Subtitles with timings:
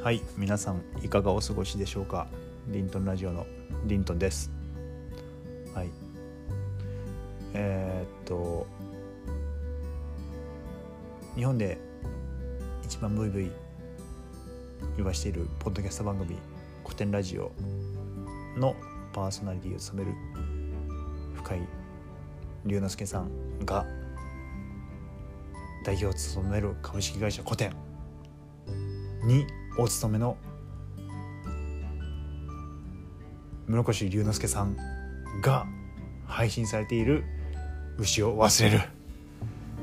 [0.00, 2.28] はい皆さんいかがお過ごしでしょうか？
[2.68, 3.46] リントンラジオの
[3.84, 4.48] リントンです。
[5.74, 5.90] はい。
[7.52, 8.66] えー、っと
[11.34, 11.78] 日本で
[12.84, 13.50] 一番ブイブイ
[14.96, 16.36] 言わしているポッドキャスト番組
[16.84, 17.50] 古典ラジオ
[18.56, 18.76] の
[19.12, 20.16] パーソナリティを務める
[21.34, 21.68] 深井
[22.66, 23.30] 龍之介さん
[23.66, 23.84] が
[25.84, 27.72] 代表を務める株式会社古典
[29.24, 29.44] に
[29.80, 30.36] お勤めの
[33.68, 34.76] 室越龍之介さん
[35.40, 35.66] が
[36.26, 37.22] 配信されている
[37.96, 38.80] 「牛を忘れる」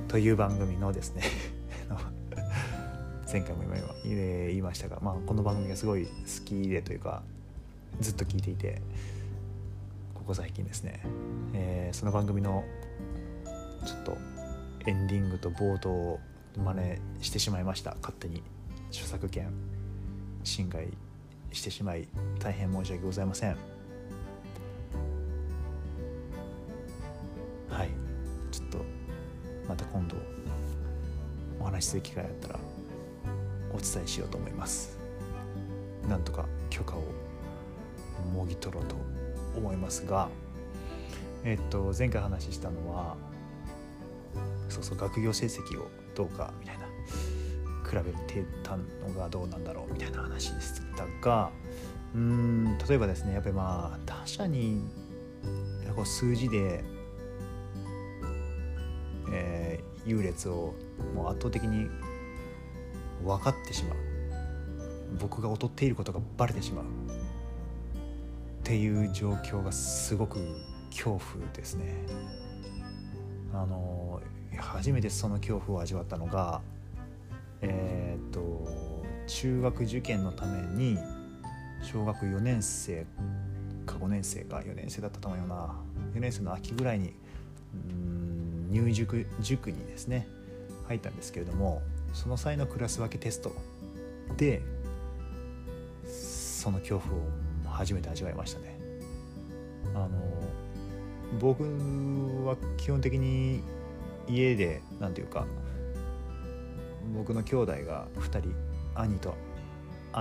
[0.09, 1.23] という番組のですね
[3.31, 6.12] 前回も今言いましたが、まあ、この番組がすごい好
[6.44, 7.23] きでというか
[8.02, 8.81] ずっと聞いていて
[10.14, 11.00] ここ最近ですね、
[11.53, 12.66] えー、その番組の
[13.86, 14.17] ちょっと
[14.88, 16.20] エンディングと冒頭を
[16.58, 17.95] 真似してしまいました。
[18.02, 18.44] 勝手に
[18.89, 19.52] 著作権
[20.46, 20.88] 侵害
[21.52, 22.08] してしまい
[22.40, 23.58] 大変申し訳ございません。
[27.70, 27.90] はい。
[28.52, 28.78] ちょっと
[29.68, 30.16] また今度
[31.60, 32.60] お話しする機会あったら
[33.73, 34.98] お伝えしようと思います。
[36.08, 37.04] なんとか許可を
[38.34, 38.96] もぎ取ろうと
[39.58, 40.30] 思いますが
[41.44, 43.16] えっと前回話したのは
[44.70, 46.86] そうそう学業成績をどうかみたいな
[47.96, 51.50] 比べてたのがどうなんだろうみたいな話でしたが
[52.14, 54.82] うん例えばですねやっぱりまあ他者に
[55.96, 56.84] こう数字で、
[59.32, 60.73] えー、優劣を
[61.14, 61.88] もう圧倒的に
[63.23, 63.98] 分かってしまう
[65.20, 66.88] 僕が劣っていることがバレてしまうっ
[68.64, 70.40] ていう状況がすごく
[70.90, 71.94] 恐怖ですね。
[73.54, 74.22] あの
[74.58, 76.62] 初めてその恐怖を味わったのが
[77.61, 80.98] えー、っと中学受験のために
[81.81, 83.06] 小学4年生
[83.86, 85.76] か5年生か4年生だったと思うよな
[86.16, 87.14] 4年生の秋ぐらいに
[87.73, 90.27] うん入塾塾にですね
[90.88, 91.82] 入ったんですけれども
[92.14, 93.54] その際のクラス分けテスト
[94.37, 94.61] で
[96.05, 97.26] その恐怖を
[97.67, 98.76] 初めて味わいましたね。
[99.93, 100.10] あの
[101.39, 101.64] 僕
[102.45, 103.61] は基本的に
[104.27, 105.45] 家で何て言うか
[107.15, 108.53] 僕の兄弟が2人
[108.95, 109.36] 兄と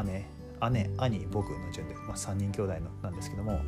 [0.05, 0.27] 姉
[0.71, 3.60] 姉兄僕の順で、まあ、3人兄弟のなんですけども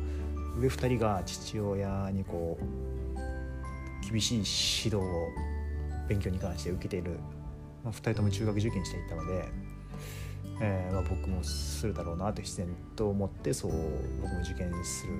[0.57, 4.33] 上2人が父親にこう厳しい
[4.85, 5.27] 指導を
[6.07, 7.19] 勉強に関して受けている、
[7.83, 9.45] まあ、2人とも中学受験していったので、
[10.61, 13.71] えーまあ、僕もするだろうなと自然と思ってそう
[14.21, 15.13] 僕も受験する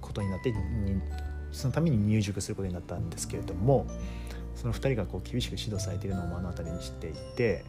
[0.00, 0.54] ことになって
[1.52, 3.86] そのために入塾することになったんですけれども
[4.56, 7.64] その2人がこう厳しく指導されているのを目の当たりにしていて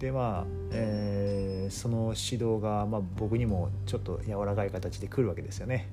[0.00, 5.88] でまあ、えー、その指導が、まあ、僕にもちょっと柔らかい形で来るわけですよね。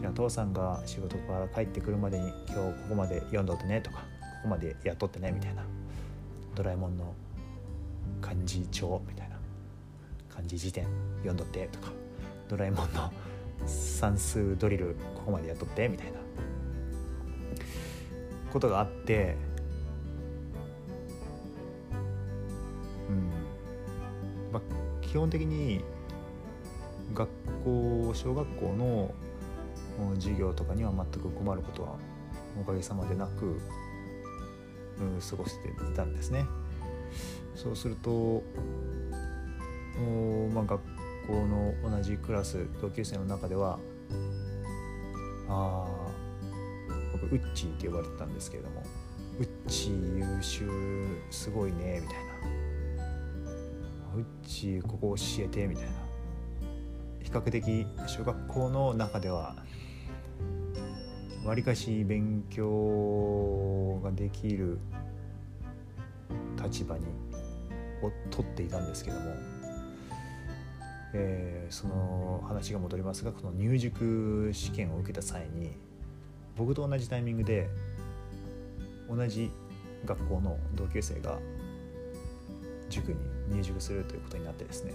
[0.00, 4.02] じゃあ父さんが仕事から帰ってくるまでに今日ここまで読んどってねとかこ
[4.44, 5.62] こまでやっとってねみたいな
[6.54, 7.14] ドラえもんの
[8.20, 9.36] 漢字帳みたいな
[10.28, 10.86] 漢字辞典
[11.18, 11.92] 読んどってとか
[12.48, 13.12] ドラえもんの
[13.66, 16.18] 算数ドリルここまでやっとってみたいな
[18.52, 19.36] ことがあって
[25.14, 25.80] 基本的に
[27.14, 27.30] 学
[27.64, 29.14] 校小学校の
[30.16, 31.98] 授業とかには全く困ることは
[32.60, 36.44] おかげさまでなく、うん、過ごしていたんですね。
[37.54, 38.42] そうするとお、
[40.52, 40.80] まあ、学
[41.28, 43.78] 校の同じクラス同級生の中では
[45.48, 45.86] あ
[47.12, 48.82] 僕ウッチーって呼ばれてたんですけれども
[49.38, 50.68] ウッチー優秀
[51.30, 52.33] すごいねみたいな
[54.44, 56.14] ちここ教えてみたいな。
[57.24, 59.56] 比較的小学校の中では
[61.44, 64.78] わりかし勉強ができる
[66.62, 67.06] 立場に
[68.02, 69.26] を取っていたんですけども、
[71.14, 75.72] えー、その話が戻りますがこの入塾試験を受けた際に
[76.56, 77.68] 僕と同じタイミングで
[79.08, 79.50] 同じ
[80.04, 81.38] 学校の同級生が
[82.88, 84.92] 塾に入塾するということになってですね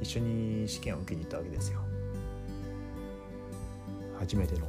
[0.00, 1.80] 一緒に試験を受けに行ったわけですよ。
[4.18, 4.66] 初めての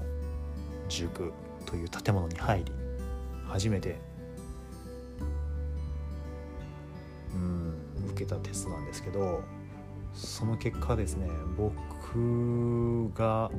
[0.88, 1.34] 塾
[1.66, 2.72] という建物に入り
[3.48, 4.00] 初めて
[7.34, 7.74] うん
[8.12, 9.42] 受けたテストなんですけど
[10.14, 11.28] その結果ですね
[11.58, 13.52] 僕が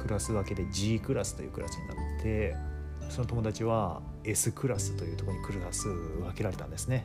[0.00, 2.56] クラス分けで G クラスというクラスになって
[3.10, 7.04] その友達は S クラスというところにクラス分けられたんですね。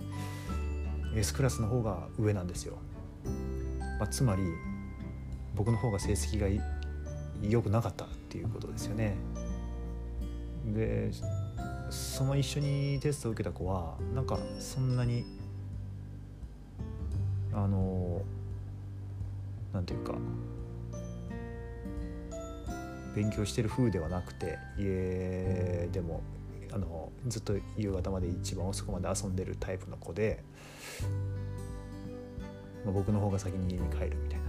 [1.15, 2.77] S クラスの方が上なんですよ、
[3.99, 4.43] まあ、つまり
[5.55, 6.47] 僕の方が成績が
[7.41, 9.15] 良くなかったっていうことですよね。
[10.73, 11.11] で
[11.89, 15.23] その一緒にテストを受けた子はなんかそんなに
[17.53, 18.21] あの
[19.73, 20.15] なんていうか
[23.15, 26.21] 勉強してる風ではなくて家でも
[26.71, 30.43] あのずっと夕方まで一番遅くまで遊んでるタイプの子で、
[32.83, 34.45] まあ、僕の方が先に家に帰るみたいな。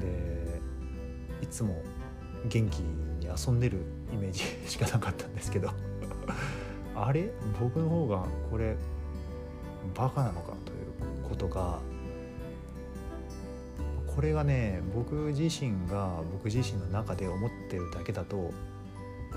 [0.00, 0.60] で
[1.42, 1.80] いつも
[2.46, 3.78] 元気に遊んでる
[4.12, 5.70] イメージしかなかったんですけど
[6.96, 7.30] あれ？
[7.60, 8.76] 僕の方がこれ
[9.94, 11.78] バカなのかということが
[14.14, 18.52] これがね僕自身が僕自身の中で思ってるだけだと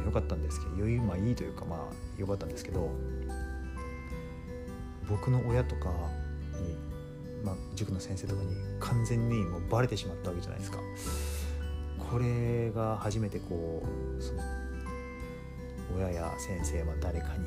[0.04, 1.80] 良かったんですけど余裕まあいいというかまあ
[2.18, 2.90] 良かったんですけど
[5.10, 6.76] 僕の親とかに、
[7.44, 10.80] まあ、塾の先生とかに完全にもうバレてしまったわけじゃないですか。
[12.12, 13.82] これが初めてこ
[14.18, 14.42] うその
[15.98, 17.44] 親や先生、まあ、誰かに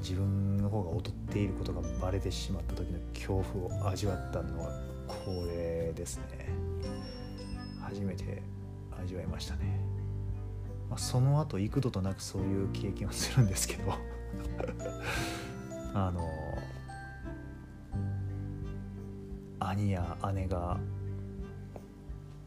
[0.00, 6.48] 自分の方が劣っていることがバレてしまった時の恐怖を味わったのはこれですね。
[7.80, 8.42] 初めて
[9.00, 9.78] 味わいましたね、
[10.88, 13.92] まあ、その後幾度となくそういう経験をするんですけど。
[15.94, 16.28] あの
[19.60, 20.78] 兄や姉が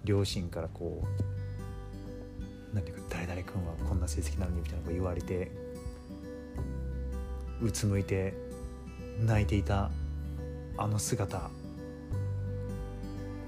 [0.03, 1.03] 両親からこ
[2.71, 5.51] う何ていうか誰々君はこんな成績なのにみたいなこと言われて
[7.61, 8.33] うつむいて
[9.19, 9.89] 泣いていた
[10.77, 11.49] あの姿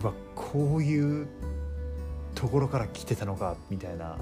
[0.07, 1.27] はこういう
[2.35, 4.19] ところから来てたのかみたいななんか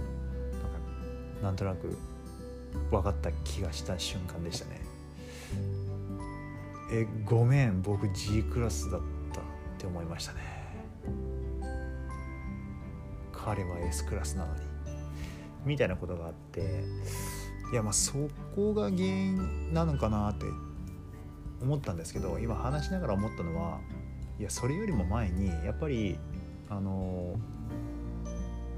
[1.43, 1.97] なんとなく
[2.91, 4.81] 分かった気がした瞬間でしたね。
[6.91, 9.01] えごめん僕 G クラスだっ
[9.33, 9.43] たっ
[9.77, 10.39] て思いましたね。
[13.33, 14.61] 彼は S クラスなのに。
[15.67, 16.83] みたいなことがあって
[17.71, 18.13] いやまあそ
[18.55, 20.45] こが原因なのかなって
[21.61, 23.79] 思ったんですけど今話しながら思ったのは
[24.39, 26.17] いやそれよりも前にやっぱり
[26.69, 27.35] あの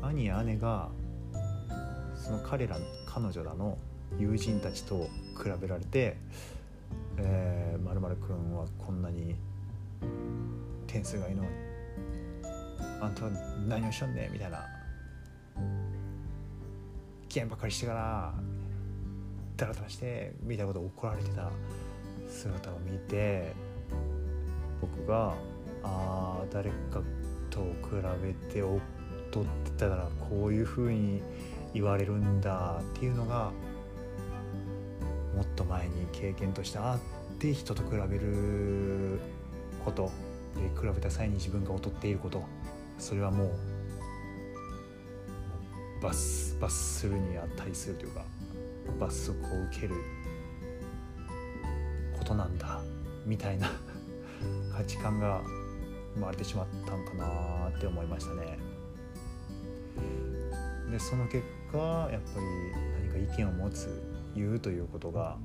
[0.01, 0.89] 兄や姉が
[2.15, 3.77] その彼ら彼女らの
[4.17, 6.17] 友人たちと比べられて
[7.17, 9.35] 「えー、○○君はこんなに
[10.87, 11.43] 点数がいいの
[13.01, 13.31] あんたは
[13.67, 14.65] 何をしよんねん」みたいな
[17.27, 18.33] 「危険ばっかりしてから
[19.57, 21.51] ダラダラして」みたいなことを怒られてた
[22.27, 23.53] 姿を見て
[25.07, 25.33] が
[25.83, 27.01] あ誰か
[27.49, 31.21] と比べて劣ってたらこういうふうに
[31.73, 33.51] 言われるんだっていうのが
[35.35, 39.19] もっと前に経験としてあって人と比べる
[39.85, 40.11] こと
[40.55, 42.43] で比べた際に自分が劣っていること
[42.97, 43.49] それはもう
[46.01, 48.25] 罰罰するに値するというか
[48.99, 49.95] 罰則を受ける
[52.17, 52.81] ことなんだ
[53.25, 53.69] みたいな。
[54.75, 55.41] 価値観が
[56.15, 58.57] 生まれてしまったんかなって思いましたね。
[60.91, 62.19] でその結果やっぱり
[63.11, 64.01] 何か意見を持つ
[64.35, 65.37] 言うということが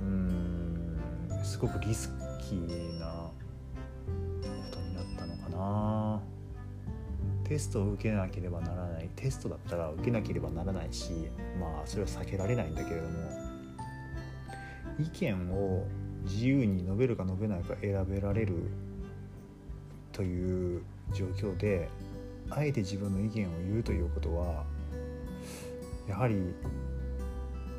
[0.00, 0.98] うん
[1.44, 3.30] すごくリスキーな
[4.06, 6.36] ことになったのかな。
[7.44, 11.12] テストを受けなければならないテストだったら受けなければならないし
[11.60, 13.30] まあそれは避けられないんだけれども
[14.98, 15.86] 意見を
[16.24, 18.54] 自由に述べるか述べないか選べられる
[20.12, 20.82] という
[21.12, 21.88] 状況で
[22.50, 24.64] あえて自分の意見を言うということは
[26.08, 26.54] やはり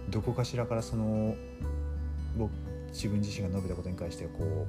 [0.10, 1.36] どこかしらからその
[2.38, 2.52] 僕
[2.90, 4.66] 自分自身が述べたことに関してこ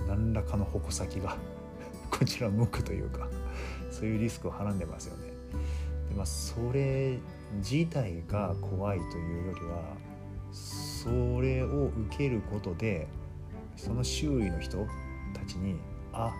[0.00, 1.36] う何らかの矛先が
[2.10, 3.28] こちら向くというか
[3.90, 5.32] そういうリスクをはらんでますよね。
[6.08, 7.18] でまあ、それ
[7.56, 9.96] 自体が怖いというよりは
[11.02, 13.06] それを受けることで
[13.76, 14.84] その周囲の人
[15.32, 15.76] たちに
[16.12, 16.32] あ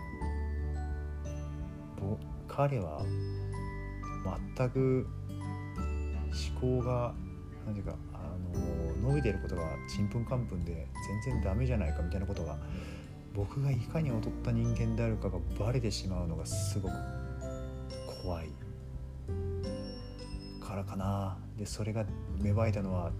[2.49, 3.05] 彼は
[4.57, 5.07] 全く
[6.61, 7.15] 思考が
[7.67, 8.19] 何ていうかあ
[9.03, 10.88] の伸びてることがちんぷんかんぷんで
[11.25, 12.59] 全然ダメじゃないかみたいなことが
[13.35, 16.95] 僕がいかに劣った人間であるかがバレてしまうのがすごく
[18.25, 18.49] 怖い
[20.61, 21.37] からかな。
[21.57, 22.05] でそれが
[22.41, 23.12] 芽生えたのは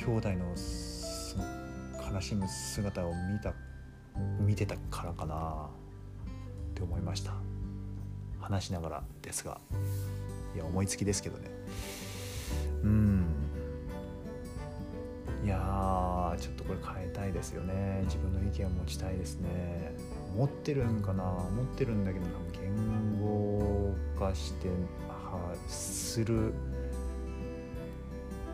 [0.00, 1.44] 兄弟のその
[2.14, 3.52] 悲しむ姿を見た
[4.40, 5.68] 見てたからかな
[6.70, 7.34] って思いました。
[8.40, 9.60] 話しながらですが。
[10.54, 11.50] いや思いつきですけどね。
[12.82, 13.26] うん。
[15.44, 18.00] いやちょっとこれ変えたいですよね。
[18.04, 19.92] 自分の意見を持ちたいですね。
[20.34, 21.24] 持ってるんかな？
[21.24, 24.68] 持ってるんだけど言語化して
[25.08, 26.54] はする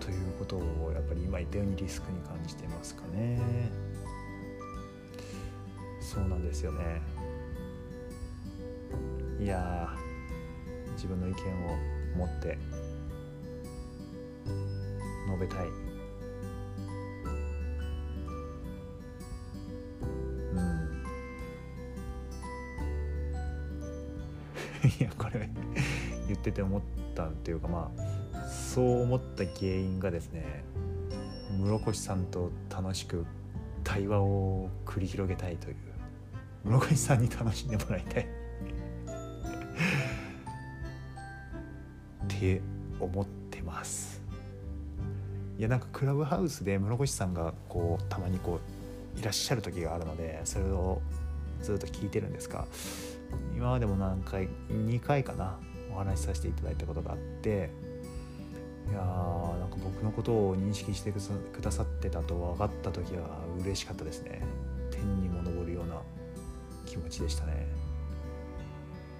[0.06, 3.40] ということをやっぱり今言ったようにリスクに感じてますかね。
[6.00, 7.02] そうなんですよね。
[9.40, 9.88] いや
[10.94, 11.76] 自分の意見を
[12.18, 12.56] 持って
[15.26, 15.66] 述べたい。
[20.52, 21.02] うん。
[25.00, 25.50] いやこれ
[26.28, 26.82] 言ってて思っ
[27.16, 28.15] たっていうかまあ
[28.76, 30.62] そう思った原因がですね
[31.58, 33.24] 室越さんと楽しく
[33.82, 35.76] 対話を繰り広げたいという
[36.62, 38.26] 室越さんに楽しんでもらいたい。
[42.22, 42.60] って
[43.00, 44.20] 思ってます。
[45.58, 48.60] いやなんかクラブハウスで室越さんがこうたまにこ
[49.16, 51.00] ういらっしゃる時があるのでそれを
[51.62, 52.66] ずっと聞いてるんですが
[53.56, 55.58] 今までも何回2回かな
[55.90, 57.85] お話しさせていただいたことがあって
[58.88, 61.18] いやなんか僕のことを認識してく
[61.60, 64.40] ださってたと分かった時は嬉しかったですね。
[64.90, 66.00] 天にも昇るような
[66.84, 67.66] 気持ちでしたね。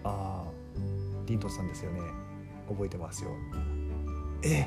[0.05, 0.51] ああ
[1.27, 2.01] ディントンさんですよね。
[2.69, 3.31] 覚えてますよ。
[4.43, 4.67] え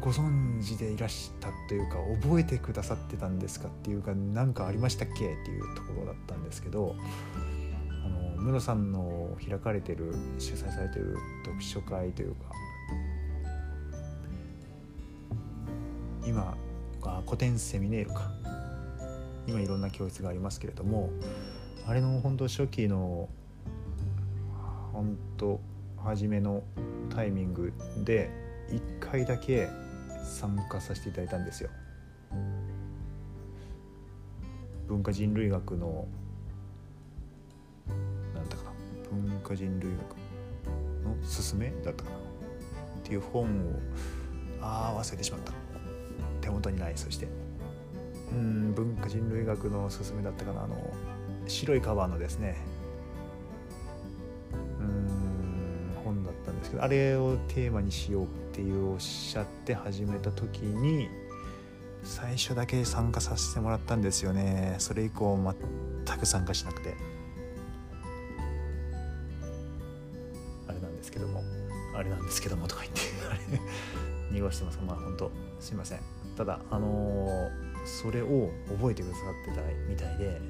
[0.00, 6.94] ご存知でいらしたというか覚えてくださってたんですかっていうか何かありましたっけっていうところだったんですけど
[8.38, 12.52] ムロさんの開かれてる主催されてる読書会というか
[16.26, 16.56] 今
[17.02, 18.30] あ古典セミネールか。
[19.48, 21.08] 今いろんな教室がありますけれども
[21.86, 23.30] あれの本当初期の
[24.92, 25.58] 本当
[26.04, 26.62] 初めの
[27.08, 27.72] タイミング
[28.04, 28.30] で
[28.68, 29.68] 1回だけ
[30.22, 31.70] 参加させていただいたんですよ。
[34.86, 36.06] 文化人類学の
[39.38, 40.00] 文化人類学
[41.04, 42.16] のすすめだったかな。
[42.16, 42.20] っ
[43.04, 43.46] ていう本を
[44.60, 45.52] ああ忘れてしまった。
[46.40, 47.28] 手元にないそして。
[48.32, 50.64] うん文化人類学のすすめだったかな。
[50.64, 50.92] あの
[51.46, 52.56] 白いカバーのですね。
[54.80, 61.08] うん本だったんですけどあれをテーマにしようっていうおっしゃって始めた時に
[62.02, 64.76] 最初だけ参加させてもらったんですよね。
[64.78, 65.38] それ以降
[66.06, 67.17] 全く参加しなくて。
[71.98, 73.60] あれなんですけどもとか言って あれ
[74.30, 74.78] 濁してます。
[74.86, 76.00] まあ本当すいません。
[76.36, 80.40] ただあのー、それを覚えてくださってたみたいで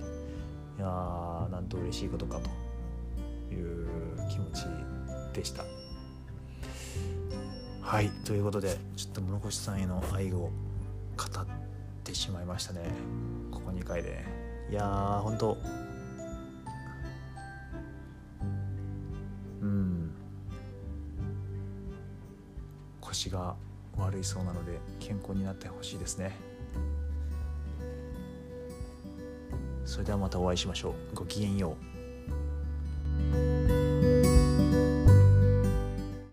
[0.76, 3.88] いやーなんと嬉しいことかという
[4.28, 4.66] 気持ち
[5.32, 5.64] でした。
[7.80, 11.46] はいということでちょっと室越さんへの愛を語っ
[12.04, 12.90] てしまいましたね。
[13.50, 14.24] ここ2回で。
[14.70, 15.56] いやー本当
[23.18, 23.56] 足が
[23.96, 26.36] 悪いそうなので健康になってほしいですね。
[29.84, 31.16] それではまたお会いしましょう。
[31.16, 31.97] ごきげんよう。